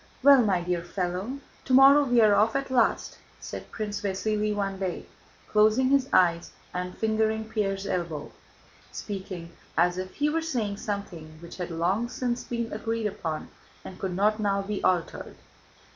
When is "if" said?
9.99-10.15